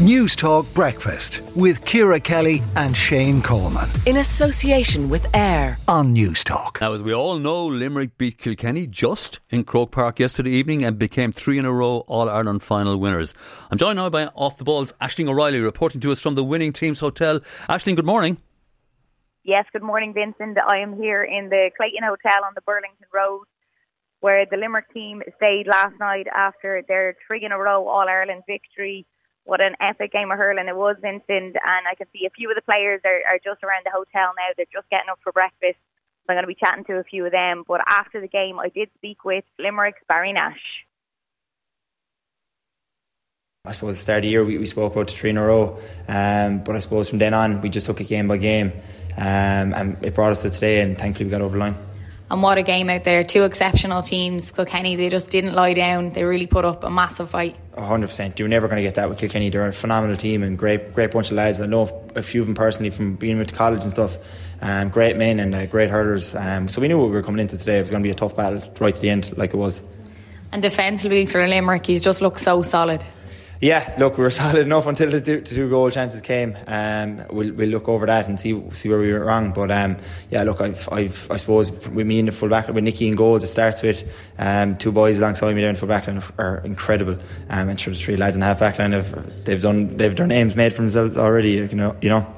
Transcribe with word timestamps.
Newstalk 0.00 0.72
Breakfast 0.72 1.42
with 1.54 1.84
Ciara 1.84 2.18
Kelly 2.18 2.62
and 2.74 2.96
Shane 2.96 3.42
Coleman. 3.42 3.86
In 4.06 4.16
association 4.16 5.10
with 5.10 5.26
AIR 5.36 5.76
on 5.88 6.14
Newstalk. 6.14 6.80
Now, 6.80 6.94
as 6.94 7.02
we 7.02 7.12
all 7.12 7.38
know, 7.38 7.66
Limerick 7.66 8.16
beat 8.16 8.38
Kilkenny 8.38 8.86
just 8.86 9.40
in 9.50 9.62
Croke 9.62 9.90
Park 9.90 10.18
yesterday 10.18 10.52
evening 10.52 10.86
and 10.86 10.98
became 10.98 11.32
three 11.32 11.58
in 11.58 11.66
a 11.66 11.72
row 11.72 11.98
All 12.06 12.30
Ireland 12.30 12.62
final 12.62 12.96
winners. 12.96 13.34
I'm 13.70 13.76
joined 13.76 13.96
now 13.96 14.08
by 14.08 14.28
Off 14.28 14.56
the 14.56 14.64
Ball's, 14.64 14.94
Ashling 15.02 15.28
O'Reilly, 15.28 15.60
reporting 15.60 16.00
to 16.00 16.12
us 16.12 16.18
from 16.18 16.34
the 16.34 16.44
winning 16.44 16.72
team's 16.72 17.00
hotel. 17.00 17.40
Ashling, 17.68 17.96
good 17.96 18.06
morning. 18.06 18.38
Yes, 19.44 19.66
good 19.70 19.82
morning, 19.82 20.14
Vincent. 20.14 20.56
I 20.66 20.78
am 20.78 20.96
here 20.96 21.22
in 21.22 21.50
the 21.50 21.70
Clayton 21.76 22.04
Hotel 22.04 22.42
on 22.42 22.52
the 22.54 22.62
Burlington 22.62 23.06
Road 23.12 23.44
where 24.20 24.46
the 24.50 24.56
Limerick 24.56 24.90
team 24.94 25.20
stayed 25.42 25.66
last 25.66 25.98
night 26.00 26.26
after 26.34 26.82
their 26.88 27.16
three 27.26 27.44
in 27.44 27.52
a 27.52 27.58
row 27.58 27.86
All 27.86 28.08
Ireland 28.08 28.44
victory 28.46 29.06
what 29.50 29.60
an 29.60 29.74
epic 29.80 30.12
game 30.12 30.30
of 30.30 30.38
hurling 30.38 30.68
it 30.68 30.76
was, 30.76 30.94
Vincent. 31.02 31.26
And 31.28 31.82
I 31.90 31.96
can 31.98 32.06
see 32.12 32.24
a 32.24 32.30
few 32.30 32.48
of 32.50 32.54
the 32.54 32.62
players 32.62 33.00
are, 33.04 33.34
are 33.34 33.38
just 33.42 33.64
around 33.64 33.82
the 33.84 33.90
hotel 33.90 34.32
now. 34.38 34.54
They're 34.56 34.64
just 34.72 34.88
getting 34.90 35.10
up 35.10 35.18
for 35.24 35.32
breakfast. 35.32 35.76
I'm 36.28 36.36
going 36.36 36.44
to 36.44 36.46
be 36.46 36.54
chatting 36.54 36.84
to 36.84 36.98
a 36.98 37.02
few 37.02 37.26
of 37.26 37.32
them. 37.32 37.64
But 37.66 37.80
after 37.88 38.20
the 38.20 38.28
game, 38.28 38.60
I 38.60 38.68
did 38.68 38.90
speak 38.94 39.24
with 39.24 39.42
Limerick's 39.58 40.02
Barry 40.08 40.32
Nash. 40.32 40.60
I 43.64 43.72
suppose 43.72 43.96
the 43.96 44.02
start 44.02 44.18
of 44.18 44.22
the 44.22 44.28
year 44.28 44.44
we, 44.44 44.56
we 44.56 44.66
spoke 44.66 44.92
about 44.92 45.08
the 45.08 45.14
three 45.14 45.30
in 45.30 45.36
a 45.36 45.44
row, 45.44 45.78
um, 46.08 46.62
but 46.64 46.76
I 46.76 46.78
suppose 46.78 47.10
from 47.10 47.18
then 47.18 47.34
on 47.34 47.60
we 47.60 47.68
just 47.68 47.86
took 47.86 48.00
it 48.00 48.04
game 48.04 48.26
by 48.26 48.38
game, 48.38 48.72
um, 49.18 49.74
and 49.74 49.98
it 50.02 50.14
brought 50.14 50.30
us 50.30 50.42
to 50.42 50.50
today, 50.50 50.80
and 50.80 50.96
thankfully 50.96 51.26
we 51.26 51.30
got 51.30 51.42
over 51.42 51.58
the 51.58 51.60
line. 51.60 51.89
And 52.30 52.44
what 52.44 52.58
a 52.58 52.62
game 52.62 52.88
out 52.88 53.02
there. 53.02 53.24
Two 53.24 53.42
exceptional 53.42 54.02
teams. 54.02 54.52
Kilkenny, 54.52 54.94
they 54.94 55.08
just 55.08 55.30
didn't 55.30 55.54
lie 55.54 55.74
down. 55.74 56.10
They 56.10 56.22
really 56.22 56.46
put 56.46 56.64
up 56.64 56.84
a 56.84 56.90
massive 56.90 57.30
fight. 57.30 57.56
100%. 57.76 58.38
You're 58.38 58.46
never 58.46 58.68
going 58.68 58.76
to 58.76 58.82
get 58.82 58.94
that 58.94 59.08
with 59.08 59.18
Kilkenny. 59.18 59.50
They're 59.50 59.66
a 59.66 59.72
phenomenal 59.72 60.16
team 60.16 60.44
and 60.44 60.56
great 60.56 60.92
great 60.94 61.10
bunch 61.10 61.32
of 61.32 61.36
lads. 61.36 61.60
I 61.60 61.66
know 61.66 62.04
a 62.14 62.22
few 62.22 62.40
of 62.40 62.46
them 62.46 62.54
personally 62.54 62.90
from 62.90 63.16
being 63.16 63.38
with 63.38 63.52
college 63.52 63.82
and 63.82 63.90
stuff. 63.90 64.16
Um, 64.62 64.90
great 64.90 65.16
men 65.16 65.40
and 65.40 65.52
uh, 65.54 65.66
great 65.66 65.90
hurlers. 65.90 66.34
Um, 66.36 66.68
so 66.68 66.80
we 66.80 66.86
knew 66.86 66.98
what 66.98 67.08
we 67.08 67.14
were 67.14 67.22
coming 67.22 67.40
into 67.40 67.58
today. 67.58 67.78
It 67.78 67.82
was 67.82 67.90
going 67.90 68.02
to 68.02 68.06
be 68.06 68.12
a 68.12 68.14
tough 68.14 68.36
battle 68.36 68.62
right 68.78 68.94
to 68.94 69.00
the 69.00 69.10
end, 69.10 69.36
like 69.36 69.52
it 69.52 69.56
was. 69.56 69.82
And 70.52 70.62
defensively 70.62 71.26
for 71.26 71.46
Limerick, 71.46 71.86
he's 71.86 72.02
just 72.02 72.22
looked 72.22 72.40
so 72.40 72.62
solid. 72.62 73.04
Yeah, 73.60 73.94
look, 73.98 74.16
we 74.16 74.22
were 74.22 74.30
solid 74.42 74.56
enough 74.56 74.86
until 74.86 75.10
the 75.10 75.20
two, 75.20 75.42
two 75.42 75.68
goal 75.68 75.90
chances 75.90 76.22
came. 76.22 76.56
Um, 76.66 77.22
we'll, 77.30 77.52
we'll 77.52 77.68
look 77.68 77.88
over 77.88 78.06
that 78.06 78.26
and 78.26 78.40
see 78.40 78.62
see 78.70 78.88
where 78.88 78.98
we 78.98 79.12
went 79.12 79.24
wrong. 79.24 79.52
But 79.52 79.70
um, 79.70 79.98
yeah, 80.30 80.44
look, 80.44 80.60
I've, 80.60 80.88
I've 80.90 81.30
I 81.30 81.36
suppose 81.36 81.70
with 81.88 82.06
me 82.06 82.18
in 82.18 82.26
the 82.26 82.32
full 82.32 82.48
back 82.48 82.68
with 82.68 82.82
Nicky 82.82 83.06
in 83.08 83.14
goals, 83.14 83.44
it 83.44 83.48
starts 83.48 83.82
with 83.82 84.10
um, 84.38 84.76
two 84.76 84.92
boys 84.92 85.18
alongside 85.18 85.54
me 85.54 85.60
there 85.60 85.70
in 85.70 85.76
full 85.76 85.88
back 85.88 86.06
line 86.06 86.22
are 86.38 86.62
incredible. 86.64 87.18
Um, 87.50 87.68
and 87.68 87.78
sure, 87.78 87.92
the 87.92 88.00
three 88.00 88.16
lads 88.16 88.34
in 88.34 88.42
half 88.42 88.60
back 88.60 88.78
line 88.78 88.92
have 88.92 89.44
they've 89.44 89.60
done 89.60 89.96
they've 89.96 90.16
their 90.16 90.26
names 90.26 90.56
made 90.56 90.72
for 90.72 90.80
themselves 90.80 91.18
already. 91.18 91.52
You 91.52 91.68
know, 91.74 91.96
you 92.00 92.08
know. 92.08 92.34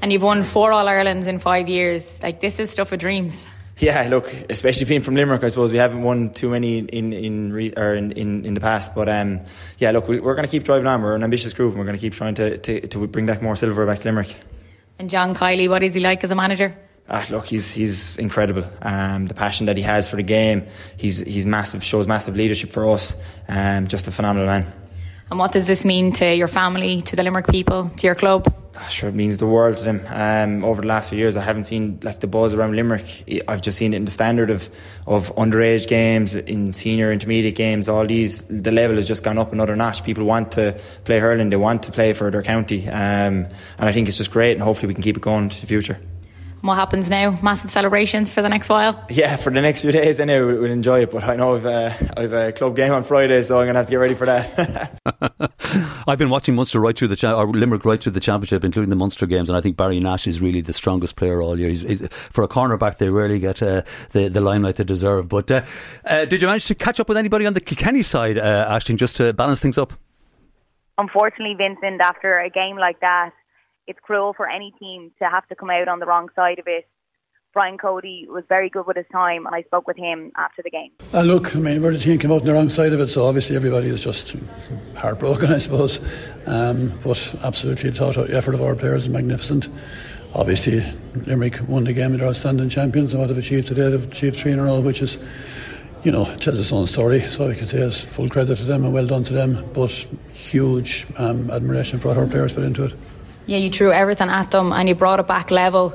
And 0.00 0.12
you've 0.12 0.22
won 0.22 0.42
four 0.44 0.72
All 0.72 0.88
Irelands 0.88 1.26
in 1.26 1.38
five 1.38 1.68
years. 1.68 2.14
Like 2.22 2.40
this 2.40 2.60
is 2.60 2.70
stuff 2.70 2.92
of 2.92 3.00
dreams. 3.00 3.46
Yeah, 3.78 4.06
look, 4.08 4.32
especially 4.50 4.86
being 4.86 5.00
from 5.00 5.14
Limerick, 5.14 5.42
I 5.42 5.48
suppose 5.48 5.72
we 5.72 5.78
haven't 5.78 6.02
won 6.02 6.30
too 6.30 6.50
many 6.50 6.78
in 6.78 7.12
in 7.12 7.52
re, 7.52 7.72
or 7.76 7.94
in, 7.94 8.12
in, 8.12 8.44
in, 8.44 8.54
the 8.54 8.60
past. 8.60 8.94
But 8.94 9.08
um, 9.08 9.40
yeah, 9.78 9.90
look, 9.90 10.08
we, 10.08 10.18
are 10.18 10.34
going 10.34 10.44
to 10.44 10.48
keep 10.48 10.64
driving 10.64 10.86
on. 10.86 11.02
We're 11.02 11.14
an 11.14 11.24
ambitious 11.24 11.52
group, 11.52 11.70
and 11.70 11.78
we're 11.78 11.86
going 11.86 11.96
to 11.96 12.00
keep 12.00 12.12
trying 12.12 12.34
to, 12.34 12.58
to, 12.58 12.86
to 12.88 13.06
bring 13.06 13.26
back 13.26 13.42
more 13.42 13.56
silver 13.56 13.84
back 13.86 13.98
to 14.00 14.08
Limerick. 14.08 14.38
And 14.98 15.10
John 15.10 15.34
Kiely, 15.34 15.68
what 15.68 15.82
is 15.82 15.94
he 15.94 16.00
like 16.00 16.22
as 16.22 16.30
a 16.30 16.34
manager? 16.34 16.76
Ah, 17.08 17.26
look, 17.30 17.46
he's 17.46 17.72
he's 17.72 18.16
incredible. 18.18 18.64
Um, 18.80 19.26
the 19.26 19.34
passion 19.34 19.66
that 19.66 19.76
he 19.76 19.82
has 19.82 20.08
for 20.08 20.16
the 20.16 20.22
game, 20.22 20.66
he's 20.96 21.18
he's 21.18 21.46
massive. 21.46 21.82
Shows 21.82 22.06
massive 22.06 22.36
leadership 22.36 22.72
for 22.72 22.88
us. 22.88 23.16
Um, 23.48 23.88
just 23.88 24.06
a 24.06 24.12
phenomenal 24.12 24.46
man. 24.46 24.66
And 25.30 25.38
what 25.38 25.52
does 25.52 25.66
this 25.66 25.84
mean 25.84 26.12
to 26.12 26.34
your 26.34 26.48
family, 26.48 27.02
to 27.02 27.16
the 27.16 27.22
Limerick 27.22 27.48
people, 27.48 27.88
to 27.88 28.06
your 28.06 28.14
club? 28.14 28.61
Sure 28.88 29.08
it 29.08 29.14
means 29.14 29.38
the 29.38 29.46
world 29.46 29.76
to 29.78 29.84
them. 29.84 30.00
Um, 30.08 30.64
over 30.64 30.80
the 30.80 30.88
last 30.88 31.10
few 31.10 31.18
years, 31.18 31.36
I 31.36 31.42
haven't 31.42 31.64
seen 31.64 31.98
like 32.02 32.20
the 32.20 32.26
buzz 32.26 32.54
around 32.54 32.74
Limerick. 32.74 33.42
I've 33.48 33.62
just 33.62 33.78
seen 33.78 33.92
it 33.92 33.96
in 33.96 34.04
the 34.04 34.10
standard 34.10 34.50
of 34.50 34.70
of 35.06 35.34
underage 35.36 35.88
games, 35.88 36.34
in 36.34 36.72
senior, 36.72 37.12
intermediate 37.12 37.54
games. 37.54 37.88
All 37.88 38.06
these, 38.06 38.44
the 38.46 38.72
level 38.72 38.96
has 38.96 39.06
just 39.06 39.24
gone 39.24 39.38
up 39.38 39.52
another 39.52 39.76
notch. 39.76 40.04
People 40.04 40.24
want 40.24 40.52
to 40.52 40.80
play 41.04 41.18
hurling. 41.18 41.50
They 41.50 41.56
want 41.56 41.82
to 41.84 41.92
play 41.92 42.12
for 42.12 42.30
their 42.30 42.42
county, 42.42 42.88
um, 42.88 43.46
and 43.78 43.88
I 43.88 43.92
think 43.92 44.08
it's 44.08 44.18
just 44.18 44.30
great. 44.30 44.52
And 44.52 44.62
hopefully, 44.62 44.88
we 44.88 44.94
can 44.94 45.02
keep 45.02 45.16
it 45.16 45.22
going 45.22 45.48
to 45.48 45.60
the 45.60 45.66
future 45.66 45.98
what 46.62 46.76
happens 46.76 47.10
now? 47.10 47.38
Massive 47.42 47.70
celebrations 47.70 48.32
for 48.32 48.40
the 48.40 48.48
next 48.48 48.68
while? 48.68 49.04
Yeah, 49.10 49.36
for 49.36 49.50
the 49.50 49.60
next 49.60 49.82
few 49.82 49.92
days 49.92 50.20
I 50.20 50.24
we'll, 50.24 50.46
we'll 50.60 50.70
enjoy 50.70 51.00
it. 51.00 51.10
But 51.10 51.24
I 51.24 51.36
know 51.36 51.56
I've, 51.56 51.66
uh, 51.66 51.92
I've 52.16 52.32
a 52.32 52.52
club 52.52 52.76
game 52.76 52.92
on 52.92 53.02
Friday, 53.04 53.42
so 53.42 53.58
I'm 53.58 53.66
going 53.66 53.74
to 53.74 53.78
have 53.78 53.86
to 53.86 53.90
get 53.90 53.96
ready 53.96 54.14
for 54.14 54.26
that. 54.26 54.98
I've 56.06 56.18
been 56.18 56.30
watching 56.30 56.54
Munster 56.54 56.80
right 56.80 56.96
through 56.96 57.08
the 57.08 57.16
cha- 57.16 57.34
or 57.34 57.46
Limerick 57.48 57.84
right 57.84 58.00
through 58.00 58.12
the 58.12 58.20
championship, 58.20 58.64
including 58.64 58.90
the 58.90 58.96
Munster 58.96 59.26
games, 59.26 59.48
and 59.48 59.56
I 59.56 59.60
think 59.60 59.76
Barry 59.76 59.98
Nash 59.98 60.26
is 60.26 60.40
really 60.40 60.60
the 60.60 60.72
strongest 60.72 61.16
player 61.16 61.42
all 61.42 61.58
year. 61.58 61.68
He's, 61.68 61.82
he's, 61.82 62.08
for 62.30 62.44
a 62.44 62.48
cornerback, 62.48 62.98
they 62.98 63.08
rarely 63.08 63.38
get 63.38 63.62
uh, 63.62 63.82
the 64.12 64.28
the 64.28 64.40
limelight 64.40 64.76
they 64.76 64.84
deserve. 64.84 65.28
But 65.28 65.50
uh, 65.50 65.64
uh, 66.04 66.24
did 66.26 66.40
you 66.40 66.46
manage 66.46 66.66
to 66.66 66.74
catch 66.74 67.00
up 67.00 67.08
with 67.08 67.18
anybody 67.18 67.46
on 67.46 67.54
the 67.54 67.60
Kilkenny 67.60 68.02
side, 68.02 68.38
uh, 68.38 68.66
Ashton, 68.68 68.96
just 68.96 69.16
to 69.16 69.32
balance 69.32 69.60
things 69.60 69.78
up? 69.78 69.92
Unfortunately, 70.98 71.54
Vincent, 71.56 72.00
after 72.00 72.38
a 72.38 72.50
game 72.50 72.76
like 72.76 73.00
that, 73.00 73.32
it's 73.86 73.98
cruel 74.00 74.32
for 74.32 74.48
any 74.48 74.72
team 74.78 75.12
to 75.18 75.28
have 75.28 75.46
to 75.48 75.54
come 75.54 75.70
out 75.70 75.88
on 75.88 75.98
the 75.98 76.06
wrong 76.06 76.28
side 76.34 76.58
of 76.58 76.66
it. 76.66 76.86
Brian 77.52 77.76
Cody 77.76 78.26
was 78.30 78.44
very 78.48 78.70
good 78.70 78.86
with 78.86 78.96
his 78.96 79.04
time, 79.12 79.44
and 79.44 79.54
I 79.54 79.62
spoke 79.64 79.86
with 79.86 79.98
him 79.98 80.32
after 80.36 80.62
the 80.62 80.70
game. 80.70 80.90
Uh, 81.12 81.20
look, 81.20 81.54
I 81.54 81.58
mean, 81.58 81.82
where 81.82 81.92
the 81.92 81.98
team 81.98 82.18
came 82.18 82.32
out 82.32 82.40
on 82.40 82.46
the 82.46 82.54
wrong 82.54 82.70
side 82.70 82.94
of 82.94 83.00
it, 83.00 83.10
so 83.10 83.26
obviously 83.26 83.56
everybody 83.56 83.88
is 83.88 84.02
just 84.02 84.34
heartbroken, 84.96 85.52
I 85.52 85.58
suppose. 85.58 86.00
Um, 86.46 86.98
but 87.04 87.34
absolutely, 87.42 87.90
the 87.90 88.28
effort 88.32 88.54
of 88.54 88.62
our 88.62 88.74
players 88.74 89.02
is 89.02 89.10
magnificent. 89.10 89.68
Obviously, 90.34 90.82
Limerick 91.26 91.60
won 91.68 91.84
the 91.84 91.92
game, 91.92 92.16
they're 92.16 92.26
outstanding 92.26 92.70
champions, 92.70 93.12
and 93.12 93.20
what 93.20 93.26
they've 93.26 93.36
achieved 93.36 93.68
today, 93.68 93.90
they've 93.90 94.10
achieved 94.10 94.36
three 94.36 94.52
in 94.52 94.58
a 94.58 94.64
row, 94.64 94.80
which 94.80 95.02
is, 95.02 95.18
you 96.04 96.10
know, 96.10 96.24
tells 96.36 96.58
its 96.58 96.72
own 96.72 96.86
story. 96.86 97.20
So 97.20 97.50
I 97.50 97.54
can 97.54 97.66
say 97.66 97.80
it's 97.80 98.00
full 98.00 98.30
credit 98.30 98.56
to 98.56 98.64
them 98.64 98.86
and 98.86 98.94
well 98.94 99.06
done 99.06 99.24
to 99.24 99.34
them, 99.34 99.68
but 99.74 99.90
huge 100.32 101.06
um, 101.18 101.50
admiration 101.50 101.98
for 101.98 102.08
what 102.08 102.16
our 102.16 102.26
players 102.26 102.54
put 102.54 102.64
into 102.64 102.84
it. 102.84 102.94
Yeah, 103.46 103.58
you 103.58 103.70
threw 103.70 103.92
everything 103.92 104.28
at 104.28 104.50
them 104.50 104.72
and 104.72 104.88
you 104.88 104.94
brought 104.94 105.20
it 105.20 105.26
back 105.26 105.50
level. 105.50 105.94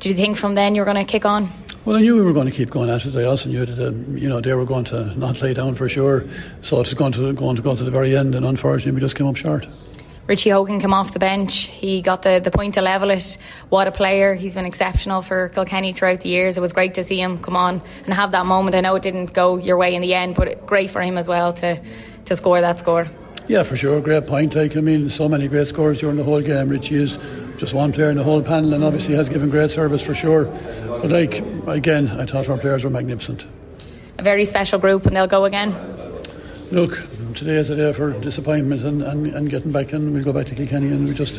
Did 0.00 0.10
you 0.10 0.14
think 0.14 0.36
from 0.36 0.54
then 0.54 0.74
you 0.74 0.80
were 0.80 0.84
going 0.84 1.04
to 1.04 1.10
kick 1.10 1.24
on? 1.24 1.48
Well, 1.84 1.96
I 1.96 2.00
knew 2.00 2.14
we 2.14 2.22
were 2.22 2.32
going 2.32 2.46
to 2.46 2.52
keep 2.52 2.70
going 2.70 2.90
at 2.90 3.04
it. 3.06 3.16
I 3.16 3.24
also 3.24 3.48
knew 3.48 3.66
that 3.66 3.88
um, 3.88 4.16
you 4.16 4.28
know 4.28 4.40
they 4.40 4.54
were 4.54 4.64
going 4.64 4.84
to 4.86 5.18
not 5.18 5.42
lay 5.42 5.52
down 5.52 5.74
for 5.74 5.88
sure. 5.88 6.24
So 6.60 6.80
it's 6.80 6.94
going 6.94 7.12
to 7.12 7.32
going 7.32 7.56
to 7.56 7.62
go 7.62 7.74
to 7.74 7.82
the 7.82 7.90
very 7.90 8.16
end, 8.16 8.36
and 8.36 8.46
unfortunately, 8.46 8.92
we 8.92 9.00
just 9.00 9.16
came 9.16 9.26
up 9.26 9.36
short. 9.36 9.66
Richie 10.28 10.50
Hogan 10.50 10.78
came 10.78 10.94
off 10.94 11.12
the 11.12 11.18
bench. 11.18 11.66
He 11.66 12.00
got 12.00 12.22
the, 12.22 12.40
the 12.42 12.52
point 12.52 12.74
to 12.74 12.82
level 12.82 13.10
it. 13.10 13.36
What 13.68 13.88
a 13.88 13.92
player. 13.92 14.34
He's 14.34 14.54
been 14.54 14.66
exceptional 14.66 15.22
for 15.22 15.48
Kilkenny 15.48 15.92
throughout 15.92 16.20
the 16.20 16.28
years. 16.28 16.56
It 16.56 16.60
was 16.60 16.72
great 16.72 16.94
to 16.94 17.04
see 17.04 17.20
him 17.20 17.38
come 17.42 17.56
on 17.56 17.82
and 18.04 18.14
have 18.14 18.30
that 18.30 18.46
moment. 18.46 18.76
I 18.76 18.80
know 18.80 18.94
it 18.94 19.02
didn't 19.02 19.32
go 19.32 19.56
your 19.56 19.76
way 19.76 19.96
in 19.96 20.02
the 20.02 20.14
end, 20.14 20.36
but 20.36 20.64
great 20.64 20.90
for 20.90 21.02
him 21.02 21.18
as 21.18 21.26
well 21.26 21.52
to, 21.54 21.82
to 22.26 22.36
score 22.36 22.60
that 22.60 22.78
score. 22.78 23.08
Yeah, 23.52 23.64
for 23.64 23.76
sure. 23.76 24.00
Great 24.00 24.26
point. 24.26 24.54
Like, 24.54 24.78
I 24.78 24.80
mean, 24.80 25.10
so 25.10 25.28
many 25.28 25.46
great 25.46 25.68
scores 25.68 26.00
during 26.00 26.16
the 26.16 26.24
whole 26.24 26.40
game. 26.40 26.70
Richie 26.70 26.94
is 26.94 27.18
just 27.58 27.74
one 27.74 27.92
player 27.92 28.08
in 28.08 28.16
the 28.16 28.24
whole 28.24 28.40
panel 28.40 28.72
and 28.72 28.82
obviously 28.82 29.14
has 29.14 29.28
given 29.28 29.50
great 29.50 29.70
service 29.70 30.02
for 30.02 30.14
sure. 30.14 30.46
But, 30.86 31.10
like, 31.10 31.44
again, 31.66 32.08
I 32.08 32.24
thought 32.24 32.48
our 32.48 32.56
players 32.56 32.82
were 32.82 32.88
magnificent. 32.88 33.46
A 34.16 34.22
very 34.22 34.46
special 34.46 34.78
group, 34.78 35.04
and 35.04 35.14
they'll 35.14 35.26
go 35.26 35.44
again. 35.44 35.70
Look, 36.70 37.06
today 37.34 37.56
is 37.56 37.68
a 37.68 37.76
day 37.76 37.92
for 37.92 38.18
disappointment 38.20 38.84
and, 38.84 39.02
and, 39.02 39.26
and 39.26 39.50
getting 39.50 39.70
back 39.70 39.92
in. 39.92 40.14
We'll 40.14 40.24
go 40.24 40.32
back 40.32 40.46
to 40.46 40.54
Kilkenny 40.54 40.86
and 40.86 41.06
we 41.06 41.12
just, 41.12 41.38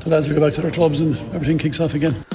the 0.00 0.10
lads 0.10 0.28
will 0.28 0.34
go 0.34 0.44
back 0.44 0.52
to 0.56 0.60
their 0.60 0.70
clubs 0.70 1.00
and 1.00 1.16
everything 1.34 1.56
kicks 1.56 1.80
off 1.80 1.94
again. 1.94 2.26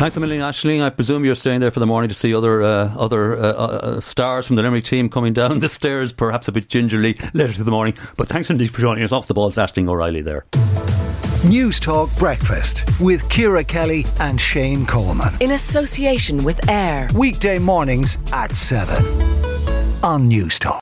Thanks 0.00 0.16
a 0.16 0.20
million, 0.20 0.40
Ashling. 0.40 0.80
I 0.80 0.88
presume 0.88 1.26
you're 1.26 1.34
staying 1.34 1.60
there 1.60 1.70
for 1.70 1.78
the 1.78 1.86
morning 1.86 2.08
to 2.08 2.14
see 2.14 2.34
other 2.34 2.62
uh, 2.62 2.88
other 2.96 3.36
uh, 3.38 3.52
uh, 3.52 4.00
stars 4.00 4.46
from 4.46 4.56
the 4.56 4.62
Limerick 4.62 4.84
team 4.84 5.10
coming 5.10 5.34
down 5.34 5.58
the 5.58 5.68
stairs, 5.68 6.10
perhaps 6.10 6.48
a 6.48 6.52
bit 6.52 6.70
gingerly 6.70 7.18
later 7.34 7.52
to 7.52 7.62
the 7.62 7.70
morning. 7.70 7.92
But 8.16 8.26
thanks 8.26 8.48
indeed 8.48 8.68
for 8.68 8.80
joining 8.80 9.04
us 9.04 9.12
off 9.12 9.26
the 9.26 9.34
balls, 9.34 9.56
Ashling 9.56 9.86
O'Reilly 9.90 10.22
there. 10.22 10.46
Newstalk 11.44 12.18
Breakfast 12.18 12.84
with 12.98 13.28
Ciara 13.28 13.62
Kelly 13.62 14.06
and 14.20 14.40
Shane 14.40 14.86
Coleman. 14.86 15.34
In 15.38 15.50
association 15.50 16.44
with 16.44 16.66
AIR. 16.66 17.10
Weekday 17.14 17.58
mornings 17.58 18.16
at 18.32 18.56
7 18.56 19.04
on 20.02 20.30
Newstalk. 20.30 20.78